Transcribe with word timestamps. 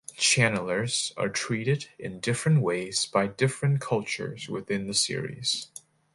Channelers 0.17 1.11
are 1.15 1.29
treated 1.29 1.89
in 1.99 2.19
different 2.19 2.61
ways 2.63 3.05
by 3.05 3.27
different 3.27 3.81
cultures 3.81 4.49
within 4.49 4.87
the 4.87 4.95
series. 4.95 5.67